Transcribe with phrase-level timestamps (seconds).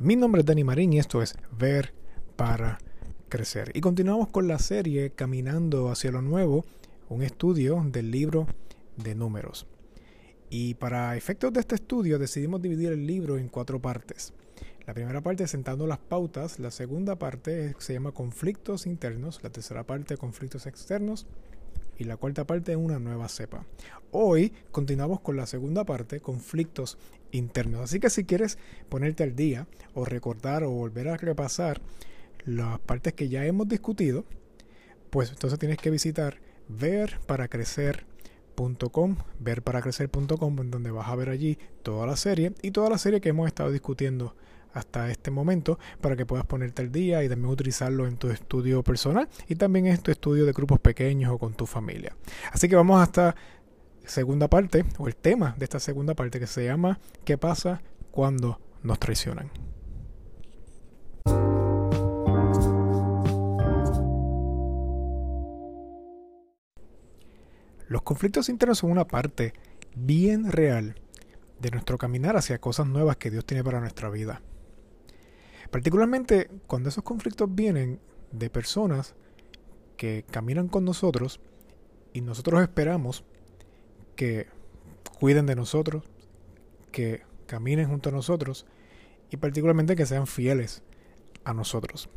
[0.00, 1.92] Mi nombre es Dani Marín y esto es Ver
[2.36, 2.78] para
[3.28, 3.72] Crecer.
[3.74, 6.64] Y continuamos con la serie Caminando hacia lo Nuevo,
[7.08, 8.46] un estudio del libro
[8.96, 9.66] de números.
[10.50, 14.34] Y para efectos de este estudio decidimos dividir el libro en cuatro partes.
[14.86, 19.50] La primera parte es sentando las pautas, la segunda parte se llama conflictos internos, la
[19.50, 21.26] tercera parte conflictos externos
[21.98, 23.66] y la cuarta parte es una nueva cepa.
[24.10, 26.96] Hoy continuamos con la segunda parte, conflictos
[27.32, 27.82] internos.
[27.82, 28.56] Así que si quieres
[28.88, 31.80] ponerte al día o recordar o volver a repasar
[32.44, 34.24] las partes que ya hemos discutido,
[35.10, 42.16] pues entonces tienes que visitar verparacrecer.com, verparacrecer.com, en donde vas a ver allí toda la
[42.16, 44.36] serie y toda la serie que hemos estado discutiendo
[44.78, 48.82] hasta este momento para que puedas ponerte al día y también utilizarlo en tu estudio
[48.82, 52.16] personal y también en tu estudio de grupos pequeños o con tu familia.
[52.52, 53.34] Así que vamos hasta
[54.04, 58.60] segunda parte o el tema de esta segunda parte que se llama ¿Qué pasa cuando
[58.82, 59.50] nos traicionan?
[67.88, 69.54] Los conflictos internos son una parte
[69.96, 70.94] bien real
[71.58, 74.42] de nuestro caminar hacia cosas nuevas que Dios tiene para nuestra vida.
[75.70, 78.00] Particularmente cuando esos conflictos vienen
[78.32, 79.14] de personas
[79.96, 81.40] que caminan con nosotros
[82.12, 83.24] y nosotros esperamos
[84.16, 84.46] que
[85.18, 86.04] cuiden de nosotros,
[86.92, 88.66] que caminen junto a nosotros
[89.30, 90.82] y particularmente que sean fieles
[91.44, 92.08] a nosotros.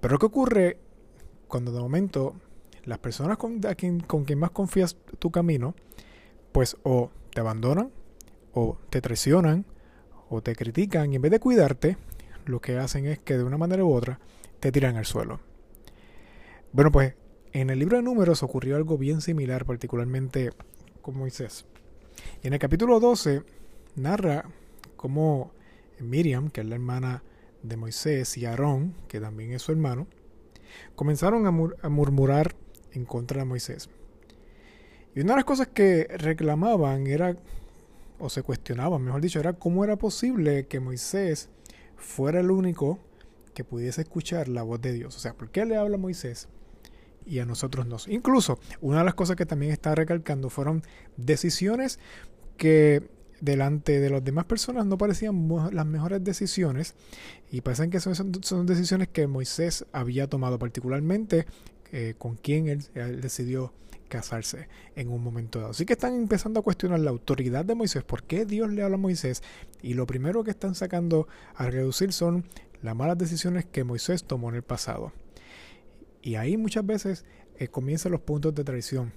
[0.00, 0.78] Pero ¿qué ocurre
[1.48, 2.34] cuando de momento
[2.84, 5.74] las personas con, quien, con quien más confías tu camino,
[6.52, 7.90] pues o te abandonan,
[8.52, 9.66] o te traicionan,
[10.30, 11.96] o te critican y en vez de cuidarte,
[12.46, 14.20] lo que hacen es que de una manera u otra
[14.60, 15.40] te tiran al suelo.
[16.72, 17.14] Bueno, pues
[17.52, 20.50] en el libro de números ocurrió algo bien similar, particularmente
[21.02, 21.66] con Moisés.
[22.42, 23.42] Y en el capítulo 12
[23.96, 24.44] narra
[24.96, 25.52] cómo
[26.00, 27.22] Miriam, que es la hermana
[27.62, 30.06] de Moisés, y Aarón, que también es su hermano,
[30.94, 32.54] comenzaron a, murmurar
[32.92, 33.88] en contra de Moisés.
[35.14, 37.36] Y una de las cosas que reclamaban era,
[38.18, 41.48] o se cuestionaban, mejor dicho, era cómo era posible que Moisés
[41.96, 42.98] fuera el único
[43.54, 45.16] que pudiese escuchar la voz de Dios.
[45.16, 46.48] O sea, ¿por qué le habla Moisés
[47.24, 47.96] y a nosotros no?
[48.08, 50.82] Incluso, una de las cosas que también está recalcando fueron
[51.16, 51.98] decisiones
[52.56, 53.08] que
[53.40, 56.94] delante de las demás personas no parecían las mejores decisiones
[57.50, 61.46] y parecen que son, son, decisiones que Moisés había tomado particularmente
[61.92, 63.72] eh, con quien él, él, decidió
[64.06, 65.70] casarse en un momento dado.
[65.70, 68.94] Así que están empezando a cuestionar la autoridad de Moisés, por qué Dios le habla
[68.96, 69.42] a Moisés
[69.82, 72.44] y lo primero que están sacando a reducir son
[72.82, 75.12] las malas decisiones que Moisés tomó en el pasado.
[76.22, 77.24] Y ahí muchas veces
[77.58, 79.12] eh, comienzan los puntos de traición.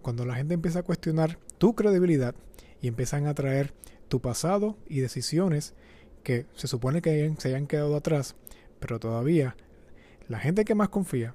[0.00, 2.34] Cuando la gente empieza a cuestionar tu credibilidad
[2.80, 3.72] y empiezan a traer
[4.08, 5.74] tu pasado y decisiones
[6.22, 8.36] que se supone que se hayan quedado atrás,
[8.80, 9.56] pero todavía
[10.28, 11.34] la gente que más confía,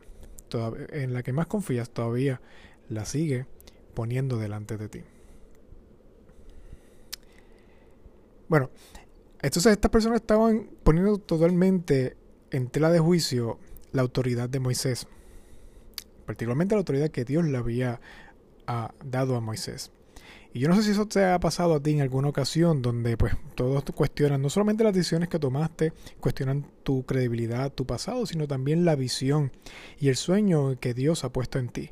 [0.92, 2.42] en la que más confías todavía
[2.90, 3.46] la sigue
[3.94, 5.02] poniendo delante de ti.
[8.48, 8.70] Bueno,
[9.42, 12.16] entonces estas personas estaban poniendo totalmente
[12.52, 13.60] en tela de juicio
[13.92, 15.08] la autoridad de Moisés,
[16.26, 18.00] particularmente la autoridad que Dios le había
[18.68, 19.92] ah, dado a Moisés.
[20.54, 23.18] Y yo no sé si eso te ha pasado a ti en alguna ocasión donde
[23.18, 28.48] pues todos cuestionan no solamente las decisiones que tomaste, cuestionan tu credibilidad, tu pasado, sino
[28.48, 29.52] también la visión
[30.00, 31.92] y el sueño que Dios ha puesto en ti.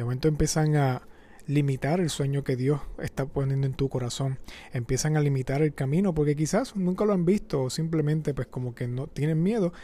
[0.00, 1.02] De momento empiezan a
[1.46, 4.38] limitar el sueño que Dios está poniendo en tu corazón.
[4.72, 8.74] Empiezan a limitar el camino porque quizás nunca lo han visto o simplemente pues como
[8.74, 9.74] que no tienen miedo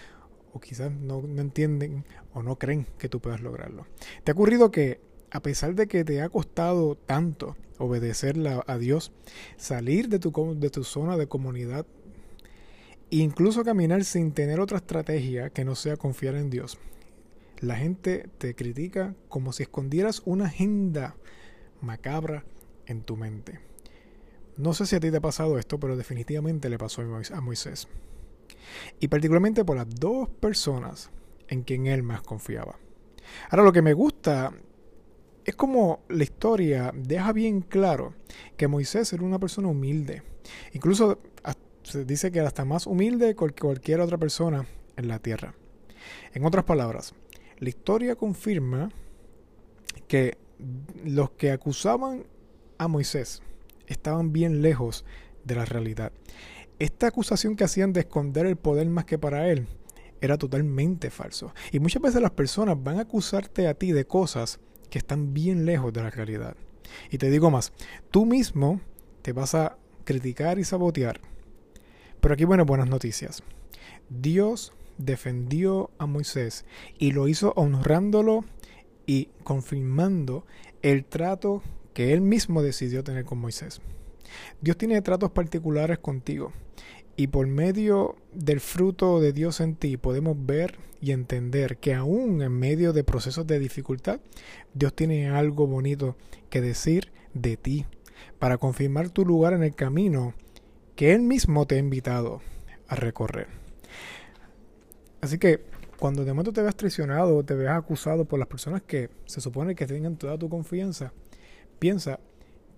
[0.55, 3.87] o quizás no, entienden o no creen que tú puedas lograrlo.
[4.25, 9.13] ¿Te ha ocurrido que a pesar de que te ha costado tanto obedecerle a Dios,
[9.59, 11.85] salir de tu, de tu zona de comunidad,
[13.11, 16.79] incluso caminar sin tener otra estrategia que no sea confiar en Dios,
[17.61, 21.17] la gente te critica como si escondieras una agenda
[21.81, 22.45] macabra
[22.87, 23.61] en tu mente.
[24.57, 27.89] No sé si a ti te ha pasado esto, pero definitivamente le pasó a Moisés.
[29.01, 31.11] Y particularmente por las dos personas
[31.49, 32.79] en quien él más confiaba.
[33.51, 34.53] Ahora lo que me gusta
[35.45, 38.15] es como la historia deja bien claro
[38.57, 40.23] que Moisés era una persona humilde.
[40.73, 41.21] Incluso
[41.83, 44.67] se dice que era hasta más humilde que cualquier otra persona
[44.97, 45.55] en la tierra.
[46.35, 47.15] En otras palabras,
[47.59, 48.91] la historia confirma
[50.09, 50.37] que
[51.05, 52.25] los que acusaban
[52.79, 53.43] a Moisés
[53.87, 55.05] estaban bien lejos
[55.45, 56.13] de la realidad.
[56.79, 59.67] Esta acusación que hacían de esconder el poder más que para él
[60.21, 61.55] era totalmente falso.
[61.73, 64.61] Y muchas veces las personas van a acusarte a ti de cosas
[64.91, 66.57] que están bien lejos de la realidad.
[67.11, 67.73] Y te digo más,
[68.11, 68.81] tú mismo
[69.23, 71.21] te vas a criticar y sabotear
[72.21, 73.43] Pero aquí, bueno, buenas noticias.
[74.09, 76.65] Dios defendió a Moisés
[76.99, 78.45] y lo hizo honrándolo
[79.07, 80.45] y confirmando
[80.83, 81.63] el trato
[81.95, 83.81] que él mismo decidió tener con Moisés.
[84.61, 86.53] Dios tiene tratos particulares contigo
[87.17, 92.43] y por medio del fruto de Dios en ti podemos ver y entender que aún
[92.43, 94.21] en medio de procesos de dificultad,
[94.75, 96.17] Dios tiene algo bonito
[96.51, 97.87] que decir de ti
[98.39, 100.35] para confirmar tu lugar en el camino
[100.95, 102.41] que Él mismo te ha invitado
[102.89, 103.66] a recorrer.
[105.21, 105.65] Así que
[105.99, 109.41] cuando de momento te veas traicionado o te veas acusado por las personas que se
[109.41, 111.13] supone que tengan toda tu confianza,
[111.79, 112.21] piensa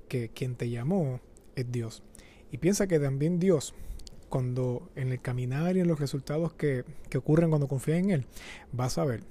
[0.08, 1.20] que quien te llamó
[1.56, 2.02] es Dios.
[2.50, 3.74] Y piensa que también Dios,
[4.28, 8.26] cuando en el caminar y en los resultados que, que ocurren cuando confías en Él,
[8.72, 9.22] vas a ver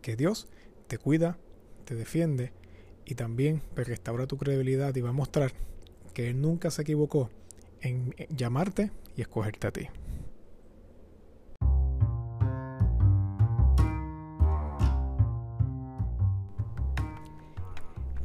[0.00, 0.48] que Dios
[0.86, 1.38] te cuida,
[1.84, 2.52] te defiende
[3.04, 5.52] y también restaura tu credibilidad y va a mostrar
[6.14, 7.30] que Él nunca se equivocó
[7.80, 9.88] en llamarte y escogerte a ti.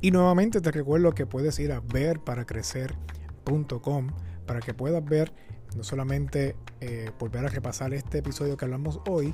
[0.02, 4.08] Y nuevamente te recuerdo que puedes ir a verparacrecer.com
[4.48, 5.32] para que puedas ver
[5.76, 9.34] no solamente eh, volver a repasar este episodio que hablamos hoy,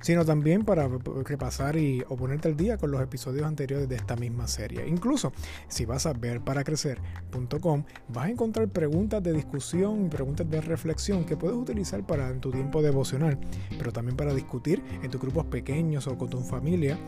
[0.00, 0.88] sino también para
[1.24, 4.86] repasar y ponerte al día con los episodios anteriores de esta misma serie.
[4.86, 5.32] Incluso
[5.68, 10.60] si vas a ver para crecer.com vas a encontrar preguntas de discusión y preguntas de
[10.60, 13.38] reflexión que puedes utilizar para tu tiempo devocional,
[13.78, 16.98] pero también para discutir en tus grupos pequeños o con tu familia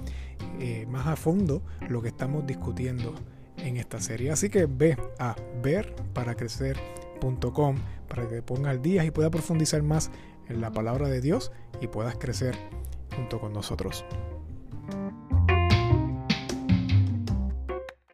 [0.60, 3.14] eh, más a fondo lo que estamos discutiendo
[3.58, 4.30] en esta serie.
[4.30, 5.94] Así que ve a ver
[8.08, 10.10] para que te pongas al día y puedas profundizar más
[10.48, 12.56] en la palabra de Dios y puedas crecer
[13.14, 14.04] junto con nosotros.